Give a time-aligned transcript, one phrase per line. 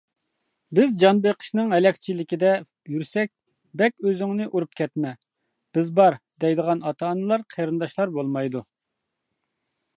[0.77, 2.53] بىز جان بېقىشنىڭ ھەلەكچىلىكىدە
[2.93, 3.29] يۈرسەك،
[3.81, 5.13] بەك ئۆزۈڭنى ئۇرۇپ كەتمە،
[5.79, 8.67] بىز بار، دەيدىغان ئاتا-ئانىلار قېرىنداشلار بولمايدۇ.